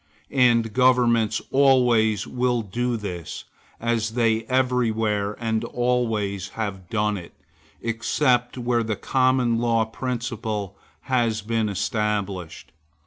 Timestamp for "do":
2.63-2.97